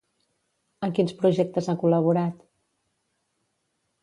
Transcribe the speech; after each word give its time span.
En 0.87 0.95
quins 0.99 1.13
projectes 1.19 1.69
ha 1.69 1.75
col·laborat? 1.83 2.41